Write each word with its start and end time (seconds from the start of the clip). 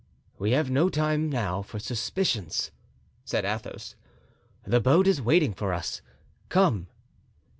"We 0.39 0.53
have 0.53 0.71
no 0.71 0.89
time 0.89 1.29
now 1.29 1.61
for 1.61 1.77
suspicions," 1.77 2.71
said 3.23 3.45
Athos. 3.45 3.93
"The 4.63 4.79
boat 4.81 5.05
is 5.05 5.21
waiting 5.21 5.53
for 5.53 5.73
us; 5.73 6.01
come." 6.49 6.87